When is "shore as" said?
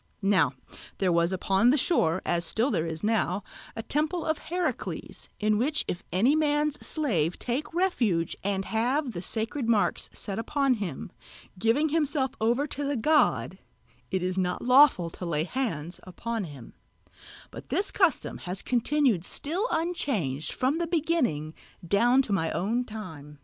1.77-2.43